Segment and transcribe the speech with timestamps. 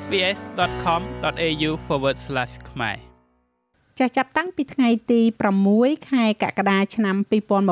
[0.00, 1.70] sbs.com.au/
[2.70, 2.96] ខ្មែរ
[3.98, 5.20] ចាស់ចាប់តាំងពីថ្ងៃទី
[5.64, 7.16] 6ខែកក្កដាឆ្នាំ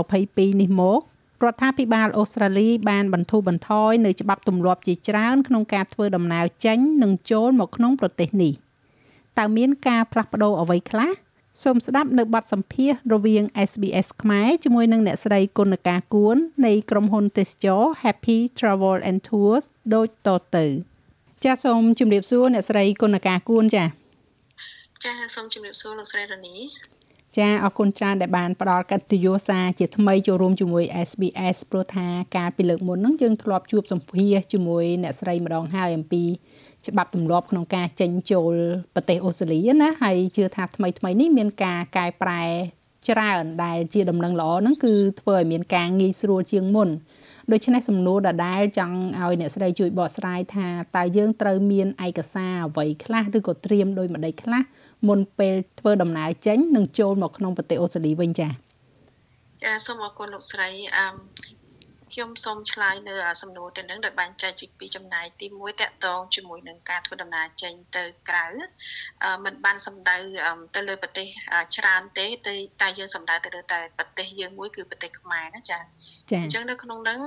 [0.03, 1.01] 2022នេះមក
[1.45, 8.53] រដ្ឋាភិបាលអូស្ត្រាលីបានបន្ធូរបន្ថយនៅច្បាប់ទម្លាប់ជាច្រើនក្នុងការធ្វើដំណើរចេញនិងចូលមកក្នុងប្រទេសនេះ
[9.39, 11.11] តើមានការផ្លាស់ប្ដូរអ្វីខ្លះ
[11.63, 19.65] សូមស្ដាប់នៅបទសម្ភាសន៍រវាង SBS ខ្មែរជាមួយនឹងអ្នកស្រីគុណការគួននៃក្រុមហ៊ុនទេសចរ Happy Travel and Tours
[19.95, 20.90] ដូចតទៅ
[21.45, 23.85] ចាសសូមជម្រាបសួរអ្នកស្រីគុណការគួនចា
[25.05, 26.57] ចាសូមជម្រាបសួរលោកស្រីរនី
[27.39, 36.23] ចាអរគុណច្រើនដែលបានផ្ដល់កិត្តិយសសារជាថ្មីចូលរួមជាមួយ SBS ព្រោះថាការពីលើកមុនហ្នឹងយើងធ្លាប់ជួបសម្ភាសជាមួយអ្នកស្រីម្ដងហើយអំពី
[36.87, 38.55] ច្បាប់ទម្លាប់ក្នុងការចេញចូល
[38.95, 42.43] ប្រទេសអូស្ត្រាលីណាហើយជឿថាថ្មីថ្មីនេះមានការកែប្រែ
[43.09, 46.89] ច្រើនដែលជាដំណឹងល្អហ្នឹងគឺធ្វើឲ្យមានការងាយស្រួលជាងមុន
[47.53, 54.63] ដូច្នេះសំណួរដដែលចង់ឲ្យអ្នកស្រីជួយបកស្រាយថាតើយើងត្រូវមានឯកសារអ្វីខ្លះឬក៏ត្រៀមដោយម្ដេចខ្លះ
[55.09, 58.51] មុនពេលធ្វើដំណើរចេញនិងចូលមកក្នុងប្រទេសអូស្ត្រាលីវិញចា៎
[59.63, 61.07] ចាសូមអរគុណលោកស្រីអឺ
[62.15, 68.47] ខ្ញុំសូមឆ្លើយនៅសំណួរទៅនឹងដោយបែងចែកជាពីចំណាយទី1តកតងជាមួយនឹងការធ្វើដំណើរចេញទៅក្រៅ
[69.45, 70.17] มันបានសំដៅ
[70.75, 71.27] ទៅលើប្រទេស
[71.77, 75.79] ច្រើនទេតែតែយើងសំដៅទៅលើតែប្រទេសយើងមួយគឺប្រទេសខ្មែរណាចា
[76.43, 77.21] អញ្ចឹងនៅក្នុងហ្នឹង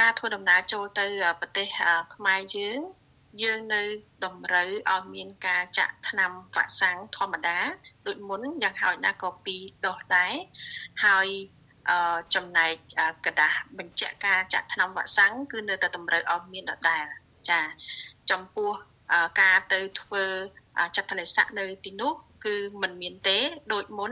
[0.00, 1.06] ការធ្វើដំណើរចូលទៅ
[1.40, 1.66] ប្រទេស
[2.14, 2.80] ខ្មែរយើង
[3.42, 3.82] យើងនៅ
[4.24, 7.58] តម្រូវឲ្យមានការចាក់ថ្នាំវ៉ាក់សាំងធម្មតា
[8.06, 10.32] ដូចមុនយ៉ាងហោចណាស់ក៏2ដុសដែរ
[11.04, 11.28] ហើយ
[12.35, 12.73] ចំណែក
[13.25, 17.05] กระดาษបញ្ជាក់ការចាក់ថ្នាំវ៉ាក់សាំងគឺនៅតែតម្រូវឲ្យមានដដែល
[17.49, 17.61] ចា
[18.31, 18.71] ចំពោះ
[19.41, 20.23] ការទៅធ្វើ
[20.95, 22.13] ចាត់ទលេស័កនៅទីនោះ
[22.45, 23.37] គឺมันមានទេ
[23.73, 24.11] ដូចមុន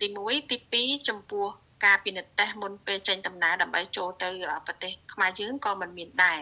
[0.00, 0.56] ទី1ទី
[0.94, 1.46] 2ចំពោះ
[1.84, 4.28] ការពិនិត្យតេស្តមុនពេលចេញដំណើរដើម្បីចូលទៅ
[4.66, 6.40] ប្រទេសខ្មែរយើងក៏មិនមានដែរ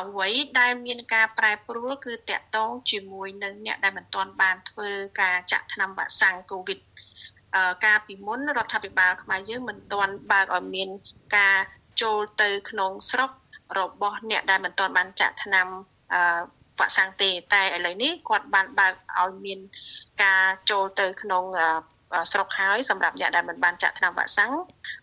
[0.00, 0.28] អ្វី
[0.60, 6.78] ដែលមានការប្រែប្រួលគឺតកតងជាមួយនឹងអ្នកដែលមិនទាន់បានធ្វើការចាក់ថ្នាំវ៉ាក់សាំងកូវីដ
[7.85, 10.89] ការពីមុនរដ្ឋាភិបាលខ្មែរយើងមិនទាន់បើកឲ្យមាន
[11.37, 11.57] ការ
[12.01, 13.29] ចូលទៅក្នុងស្រុក
[13.79, 15.67] របស់អ្នកដែលមិនទាន់បានចាក់ថ្នាំ
[16.79, 19.59] វ៉ាក់សាំងទេតែឥឡូវនេះគាត់បានបើកឲ្យមាន
[20.23, 21.43] ការចូលទៅក្នុង
[22.31, 24.53] ស្រុកហើយសម្រាប់អ្នកដែលមិនបានចាក់ថ្នាំវ៉ាក់សាំង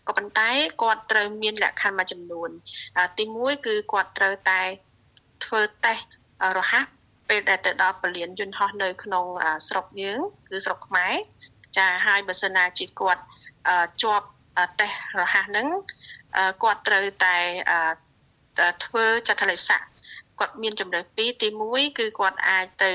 [0.07, 0.49] ក៏ប៉ុន្តែ
[0.81, 2.49] គាត់ត្រូវមានលក្ខខណ្ឌមួយចំនួន
[3.17, 4.61] ទី1គឺគាត់ត្រូវតែ
[5.45, 6.05] ធ្វើតេស្ត
[6.57, 6.85] រហ័ស
[7.29, 9.25] ពេលដែលទៅដល់ពលានយន្តហោះនៅក្នុង
[9.67, 10.19] ស្រុកយើង
[10.49, 11.13] គឺស្រុកខ្មែរ
[11.77, 13.21] ចាហើយបើសិនណាជាគាត់
[14.03, 14.27] ជាប់
[14.79, 15.67] តេស្តរហ័សហ្នឹង
[16.63, 17.37] គាត់ត្រូវតែ
[18.85, 19.81] ធ្វើចតលេស័ក
[20.39, 22.91] គាត់មានចំណុច2ទី1គឺគាត់អាចទៅ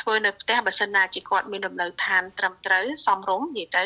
[0.00, 3.84] ធ្វើនៅផ្ទះបើសិនណាជាគាត់មានលំនៅឋានត្រឹមត្រូវសមរម្យនិយាយទៅ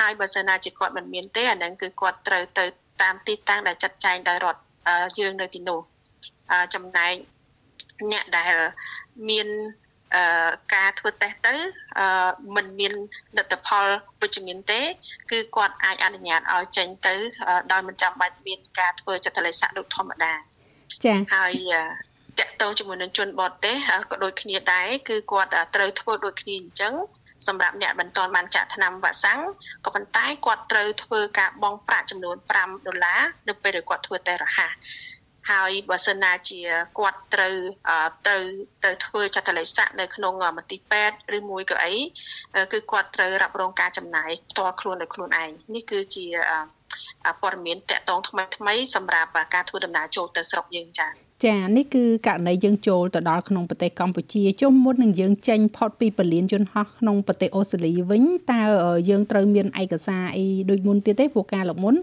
[0.00, 2.64] ហើយបើសិនណាជាគាត់មិនមានទេអាហ្នឹងគឺគាត់ត្រូវទៅ
[3.02, 4.60] តាមទីតាំងដែលចាត់ចែងដោយរដ្ឋ
[5.18, 5.80] យើងនៅទីនោះ
[6.74, 7.14] ចំណែក
[8.12, 8.54] អ្នកដែល
[9.28, 9.81] មានអឺ
[10.74, 11.54] ការធ្វើតេស្តទៅ
[11.98, 12.92] អឺมันមាន
[13.36, 13.86] លទ្ធផល
[14.22, 14.80] វិជ្ជមានទេ
[15.30, 17.14] គឺគាត់អាចអនុញ្ញាតឲ្យចេញទៅ
[17.72, 20.32] ដោយមិនចាំបាច់មានការធ្វើចតលេស័កដូចធម្មតា
[21.04, 21.52] ចា៎ហើយ
[22.38, 23.76] តកតងជាមួយនឹងជនបរទេស
[24.10, 26.94] ក៏ដូចគ្នាដែរគឺគាត់ត្រូវធ្វើដូចគ្នាអញ្ចឹង
[27.48, 29.40] សម្រាប់អ្នកបន្តបានចាក់ថ្នាំវ៉ាក់សាំង
[29.84, 34.72] ក៏ប៉ុន្តែគាត់ត្រូវធ្វើការបង់ប្រាក់ចំនួន5ដុល្លារនៅពេលដែលគាត់ធ្វើតេស្តរហ័ស
[35.50, 36.60] ហើយបើសិនណាជា
[36.98, 37.54] គាត់ត្រូវ
[38.26, 38.42] ត្រូវ
[38.84, 41.94] ទៅធ្វើចតលេស័កនៅក្នុងមន្ទីរពេទ្យឬមួយក៏អី
[42.72, 46.26] គឺគាត់ត្រូវរ៉ាប់រងការចំណាយផ្ទាល់ខ្លួនដោយខ្លួនឯងនេះគឺជា
[47.40, 51.12] ព័ត៌មានតកតងថ្មីថ្មីសម្រាប់ការធ្វើដំណើរចូលទៅស្រុកយើងចា៎
[51.46, 58.22] ចានេះគឺករណីយើងចូលទៅដល់ក្នុងប្រទេសកម្ពុជាជុំមុននឹងយើងចេញផុតពីពលានយន្តហោះក្នុងប្រទេសអូស្ត្រាលីវិញ
[58.52, 58.62] តើ
[59.08, 61.94] យើងត្រូវមានឯកសារអីដូចមុនទៀតទេព្រោះការលមុន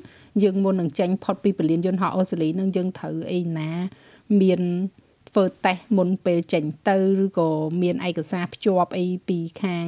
[0.43, 3.69] យើងមុននឹងចេញផុតពីពលានយន្តហោះអូស្ត្រាលីនឹងយើងត្រូវអីណា
[4.41, 4.61] មាន
[5.29, 7.49] ធ្វើតេស្តមុនពេលចេញទៅឬក៏
[7.81, 9.85] មានឯកសារភ្ជាប់អីពីខាង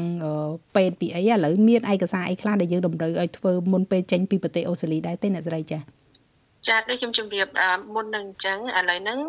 [0.75, 6.00] ពេទ្យពីអីឥឡូវមានឯកសារអីខ្លះដែលយើងតម្រូវឲ្យធ្វើមុនពេលចេញពីប្រទេសអូស្ត្រាលីដែរទេអ្នកស្រីចា៎
[6.68, 7.48] ចាដូចខ្ញុំជម្រាប
[7.94, 9.20] មុននឹងអញ្ចឹងឥឡូវហ្នឹង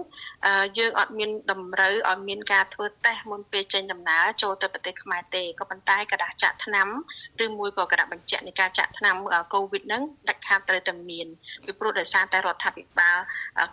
[0.78, 6.88] យើងអត់មានតម្រូវឲ្យមានការធ្វើតេស្តមុនពេលចេញដំណើរចូលទៅប្រទេសខ្មែរទេក៏ប៉ុន្តែกระดาษចាក់ថ្នាំ
[7.46, 9.16] ឬមួយក៏กระดาษបញ្ជាក់នៃការចាក់ថ្នាំ
[9.54, 11.28] កូវីដហ្នឹងដាច់ខាតត្រូវតែមាន
[11.66, 13.18] ពីព្រោះដោយសារតែរដ្ឋាភិបាល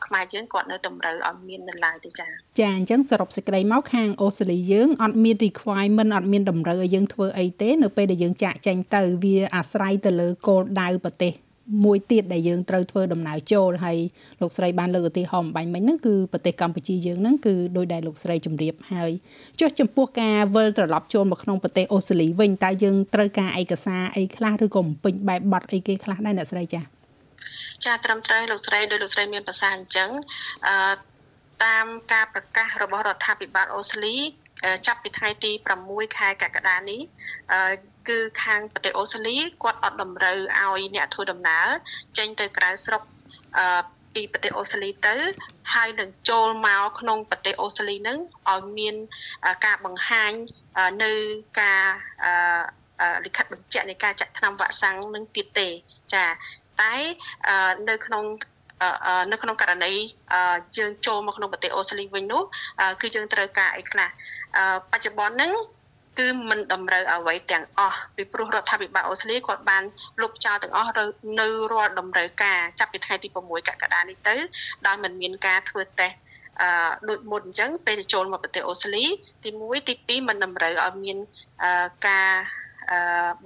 [0.06, 2.27] ខ្មែរយើងគាត់នៅតម្រូវឲ្យមាននៅឡើយទេចា
[2.61, 11.35] ចាអញ្ចឹងសរុបសេចក្តីមកខាងអូស្ត្រាលីយើងអត់មាន requirement អត់មានតម្រូវឲ្យយើងធ្វើអីទេនៅពេលដែលយើងចាក់ចេញទៅវាអាស្រ័យទៅលើគោលដៅប្រទេស
[11.86, 13.98] មួយទៀតដែលយើងត្រូវធ្វើដំណើរចូលហើយ
[14.42, 19.12] លោកស្រីបានលើកឧទាហរណ៍បាញ់មិញហ្នឹងគឺប្រទេសកម្ពុជាយើងហ្នឹងគឺដោយដែលលោកស្រីជម្រាបហើយ
[19.60, 26.83] ចុះចំពោះការវិលត្រឡប់ចូលមកក្នុងប្រទេសអូស្ត្រាលីវិញតើយើងត្រូវការឯកសារអីខ្លះឬក៏បំពេញបែបប័ណ្ណអីគេខ្លះដែរអ្នកស្រីចា៎
[27.86, 30.10] ចាត្រឹមត្រូវលោកស្រីដោយលោកស្រីមានប្រសាសន៍អញ្ចឹង
[30.68, 30.75] អឺ
[31.63, 34.16] តាមការប្រកាសរបស់រដ្ឋាភិបាលអូស្ត្រាលី
[34.88, 35.52] ចាប់ពីថ្ងៃទី
[35.84, 37.02] 6ខែកក្កដានេះ
[38.10, 41.68] គឺខាងប្រទេសអូស្ត្រាលីគាត់អត់តម្រូវឲ្យអ្នកធ្វើដំណើរ
[42.18, 43.02] ចេញទៅក្រៅស្រុក
[44.14, 45.16] ពីប្រទេសអូស្ត្រាលីទៅ
[45.74, 48.18] ហើយនឹងចូលមកក្នុងប្រទេសអូស្ត្រាលីនឹង
[48.50, 48.96] ឲ្យមាន
[49.66, 50.32] ការបង្ហាញ
[51.04, 51.12] នៅ
[51.62, 51.84] ការ
[53.26, 55.68] លិខិតបញ្ជាក់នៃការចាក់ថ្នាំវ៉ាក់សាំងនឹងទៀតទេ
[56.14, 56.26] ចា
[56.82, 56.96] តែ
[57.90, 58.24] នៅក្នុង
[59.32, 59.94] នៅក្នុងករណី
[60.78, 62.44] យើងចូលមកក្នុងប្រទេសអូស្ត្រាលីវិញនោះ
[63.02, 64.10] គឺយើងត្រូវការអីខ្លះ
[64.92, 65.51] បច្ចុប្បន្នហ្នឹង
[66.19, 69.84] គឺមិនតម្រូវអ្វីទាំងអស់ពីព្រោះរដ្ឋាភិបាលអូស្ត្រាលីគាត់បាន
[70.22, 70.92] លុបចោលទាំងអស់
[71.40, 74.36] នៅរាល់តម្រូវការចាប់ពីថ្ងៃទី6កក្កដានេះទៅ
[74.88, 76.16] ដោយមិនមានការធ្វើតេស្ត
[76.62, 79.06] អឺដូចមុនអញ្ចឹងពេលចូលមកប្រទេសអូស្ត្រាលី
[79.44, 81.18] ទី1ទី2មិនតម្រូវឲ្យមាន
[82.07, 82.31] ការ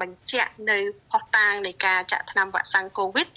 [0.02, 0.78] បញ្ជាក់នៅ
[1.12, 3.28] ផុសតាងនៃការចាក់ថ្នាំវ៉ាក់សាំង COVID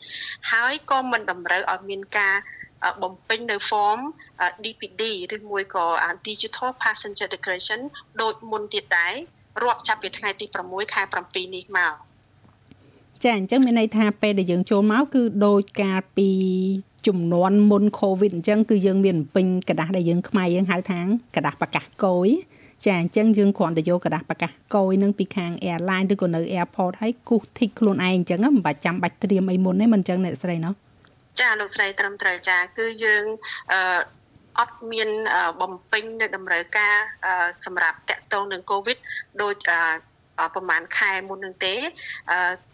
[0.52, 2.34] ហើយក៏មិនតម្រូវឲ្យមានការ
[3.01, 3.99] បំពេញនៅ form
[4.63, 5.03] DPD
[5.35, 5.85] ឬមួយក៏
[6.27, 7.81] Digital Passenger Declaration
[8.21, 9.13] ដូចមុនទៀតដែរ
[9.63, 11.93] រាប់ចាប់ពីថ្ងៃទី6ខែ7នេះមក
[13.23, 16.29] ចាអញ្ចឹងមានន័យថាពេលដែលយើងចូលមកគឺដោយការពី
[17.07, 20.99] ចំនួនមុន COVID អញ្ចឹងគឺយើងមានពេញกระดาษដែលយើងខ្មែរយើងហៅថា
[21.35, 22.29] กระดาษប្រកាសកយ
[22.85, 30.73] ចាអញ្ចឹងយើងគ្រាន់តែយកกระดาษប្រកាសកយនឹងពីខាង airline ឬក៏នៅ airport ឲ្យគូសធីកខ្លួនឯងអញ្ចឹងមិនបាច់ចាំបាច់ត្រៀមអីមុនទេមិនអញ្ចឹងអ្នកស្រីណោះ
[31.39, 33.23] ចាលោកស្រីត្រឹមត្រូវចាគឺយើង
[33.73, 33.99] អឺ
[34.59, 35.09] អត់មាន
[35.61, 36.95] បំពេញនៅតម្រូវការ
[37.65, 38.97] សម្រាប់តកតងនឹង COVID
[39.41, 39.55] ដូច
[40.55, 41.75] ប្រហែលខែមុននឹងទេ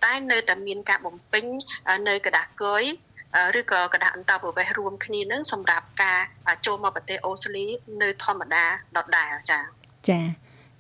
[0.03, 1.45] តែនៅតែមានការបំពេញ
[2.07, 2.83] នៅกระดาษកយ
[3.59, 6.19] ឬក៏กระดาษអន្តរប្រវេសន៍រួមគ្នានឹងសម្រាប់ការ
[6.65, 7.65] ចូលមកប្រទេសអូស្ត្រាលី
[8.01, 8.65] នៅធម្មតា
[8.97, 9.61] ដដែលចា៎
[10.09, 10.19] ចា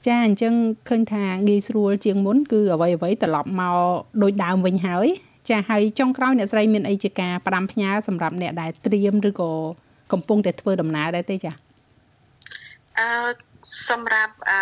[0.07, 0.53] ចាអញ្ចឹង
[0.89, 3.77] ឃើញថាងាយស្រួលជាងមុនគឺអ្វីអ្វីត្រឡប់មក
[4.21, 5.07] ដូចដើមវិញហើយ
[5.48, 9.50] ចាហើយចុងក្រោយអ្នកស្រីមានអីជាការផ្ដាំផ្ញើសម្រាប់អ្នកដែលត្រៀមឬក៏
[10.12, 11.52] កំពុងតែធ្វើដំណើរដែរទេចា
[12.98, 13.08] អឺ
[13.90, 14.60] សម្រាប់អឺ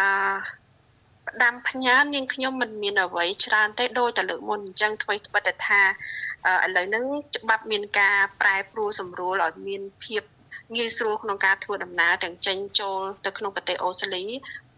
[1.29, 5.81] ផ្ដាំផ្ញើនាងខ្ញុំមិនមានអ្វីច្រើនទេដោយតែលើកមុនអញ្ចឹងធ្វើត្បិតតែថា
[6.67, 7.05] ឥឡូវហ្នឹង
[7.37, 10.23] ច្បាប់មានការប្រែប្រួលសម្រួលឲ្យមានភាព
[10.77, 14.25] ងាយស្រួលក្នុងការធ្វើដំណើរទាំងចេញចូលទៅក្នុងប្រទេសអូស្ត្រាលី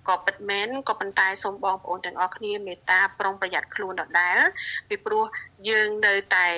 [0.08, 4.38] ក៏ពិតមែនក៏ប៉ុន្តែសូមបងប្អូនទាំងអស់គ្នាមេត្តាប្រុងប្រយ័ត្នខ្លួនដដែល
[4.88, 5.24] ពីព្រោះ
[5.68, 6.48] យើងនៅតែ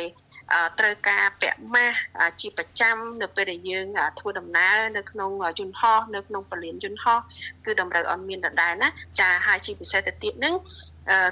[0.79, 1.99] ត្រូវការពាក់ម៉ាស់
[2.41, 3.87] ជាប្រចាំនៅពេលដែលយើង
[4.19, 7.19] ធ្វើដំណើរនៅក្នុងយន្តហោះនៅក្នុងពលានយន្តហោះ
[7.65, 8.89] គឺតម្រូវឲ្យមានដដែលណា
[9.21, 10.55] ចាហើយជាពិសេសទៅទៀតនឹង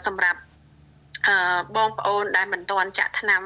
[0.06, 0.40] សម្រាប់
[1.76, 3.42] បងប្អូនដែលមិនទាន់ចាក់ថ្នាំ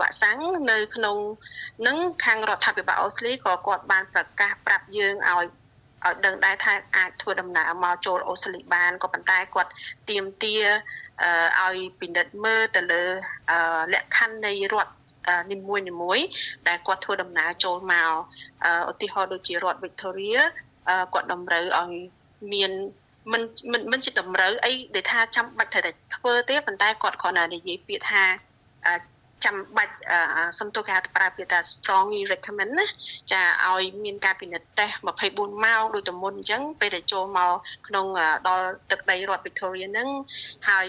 [0.00, 0.38] វ៉ាក់សាំង
[0.70, 1.16] នៅក្នុង
[1.86, 5.44] នឹងខាងរដ្ឋាភិបាលអូស្ត្រាលីក៏គាត់បានប្រកាសប្រាប់យើងឲ្យ
[6.06, 9.70] ឲ្យដឹងដែរថាអាចធ្វើដំណើរមកចូលអូស្ត្រាលីបានក៏ប៉ុន្តែគាត់
[10.10, 10.56] ទៀមទា
[11.60, 13.02] ឲ្យពិនិត្យមើលទៅលើ
[13.92, 14.92] លក្ខខណ្ឌនៃរដ្ឋ
[15.52, 16.18] នីមួយនីមួយ
[16.68, 18.10] ដែលគាត់ធ្វើដំណើរចូលមក
[18.90, 20.40] ឧទាហរណ៍ដូចជារដ្ឋ Victoria
[21.14, 21.92] គាត់តម្រូវឲ្យ
[22.52, 22.72] មាន
[23.32, 23.42] មិន
[23.72, 28.24] មិនមិនជាតម្រូវអីដែលថាចាំបាច់ត្រូវតែធ្វើទេប៉ុន្តែគាត់គ្រាន់តែនិយាយពាក្យថា
[29.44, 29.94] ចាំបាច់
[30.58, 32.86] សំទោសគេហៅប្រើពាក្យថា strongly recommend ណា
[33.32, 34.94] ចាឲ្យមានការពិនិត្យតេស្ត
[35.30, 37.52] 24ម៉ោងដូចតែមុនអញ្ចឹងពេលដែលចូលមក
[37.88, 38.06] ក្នុង
[38.48, 40.08] ដល់ទឹកដីរដ្ឋ Victoria ហ្នឹង
[40.68, 40.86] ហើយ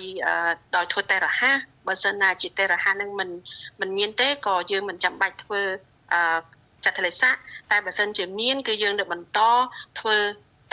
[0.75, 1.57] ដោយធ្វើតេស្តរហ័ស
[1.87, 3.29] បើសិនណាជាតេស្តរហ័សហ្នឹងមិន
[3.81, 5.61] មិនមានទេក៏យើងមិនចាំបាច់ធ្វើ
[6.85, 7.29] ចាត់ទលេសា
[7.71, 9.39] តែបើសិនជាមានគឺយើងនឹងបន្ត
[9.99, 10.17] ធ្វើ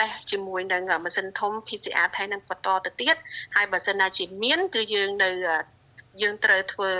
[0.01, 3.17] តេស្តជាមួយនឹងម៉ាស៊ីនធំ PCR ថៃនឹងបន្តទៅទៀត
[3.57, 5.31] ហើយបើសិនណាជាមានគឺយើងនៅ
[6.23, 6.91] យើងត្រូវធ្វើ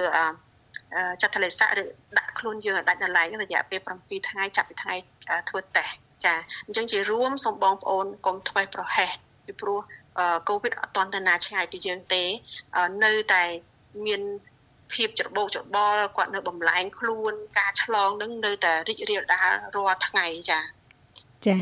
[1.21, 1.85] ចាត់ទលេសាឬ
[2.19, 4.95] ដាក់ខ្លួនយើងឲ្យដាច់ដライរយៈពេល7ថ្ងៃចាប់ពីថ្ងៃ
[5.49, 6.35] ធ្វើតេស្តចា
[6.67, 9.11] អញ្ចឹងជារួមសូមបងប្អូនកុំធ្វេសប្រហែស
[9.47, 9.81] ពីព្រោះ
[10.49, 12.23] កូវីដអត់តន់ទៅណាឆ្ងាយពីយើងទេ
[13.05, 13.43] នៅតែ
[14.07, 14.23] មាន
[14.95, 20.61] ភាពច្របូកច្របល់គាត់នៅបំលែងខ្លួនការឆ្លងនឹងនៅតែរីករាលដាលរាល់ថ្ងៃចា
[21.47, 21.57] ចា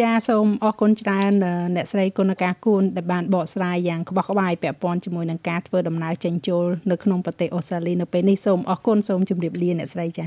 [0.00, 1.32] ចាសូមអរគុណច្រើន
[1.76, 10.26] អ្នកស្រីគុណការគួនដែលបានបកស្រាយយ៉ាងក្បោះក្បាយពាក់ព័ន្ធជាមួយនឹងការធ្វើដំណើរចេញចូលនៅក្នុងប្រទេសអូស្ត្រាលីនៅពេលនេះសូមអរគុណសូមជម្រាបលាអ្នកស្រីចា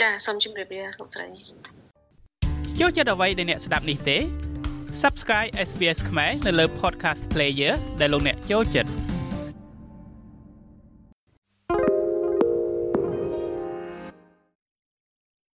[0.00, 1.26] ចាសូមជម្រាបលាលោកស្រី
[2.80, 4.16] ចូលចិត្តអ្វីដែលអ្នកស្ដាប់នេះទេ
[5.02, 8.90] Subscribe SBS ខ្មែរនៅលើ Podcast Player ដែលលោកអ្នកចូលចិត្ត